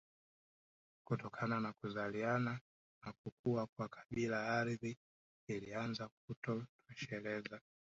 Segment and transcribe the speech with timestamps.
[1.07, 2.59] Kutokana na kuzaliana
[3.05, 4.97] na kukua kwa kabila ardhi
[5.47, 7.61] ilianza kutotosheleza